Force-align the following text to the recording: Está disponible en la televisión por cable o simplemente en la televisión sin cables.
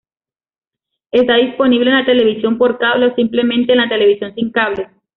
Está 1.11 1.35
disponible 1.35 1.91
en 1.91 1.97
la 1.99 2.05
televisión 2.07 2.57
por 2.57 2.79
cable 2.79 3.05
o 3.05 3.13
simplemente 3.13 3.73
en 3.73 3.77
la 3.77 3.87
televisión 3.87 4.33
sin 4.33 4.49
cables. 4.49 4.87